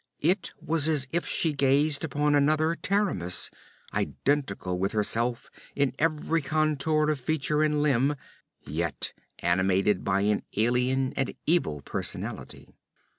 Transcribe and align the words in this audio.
It 0.21 0.51
was 0.59 0.89
as 0.89 1.07
if 1.11 1.27
she 1.27 1.53
gazed 1.53 2.03
upon 2.03 2.33
another 2.33 2.73
Taramis, 2.75 3.51
identical 3.93 4.79
with 4.79 4.93
herself 4.93 5.51
in 5.75 5.93
every 5.99 6.41
contour 6.41 7.11
of 7.11 7.19
feature 7.19 7.61
and 7.61 7.83
limb, 7.83 8.15
yet 8.65 9.13
animated 9.43 10.03
by 10.03 10.21
an 10.21 10.41
alien 10.57 11.13
and 11.15 11.35
evil 11.45 11.81
personality. 11.83 12.73